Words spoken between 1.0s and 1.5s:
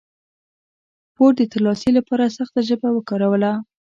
پور د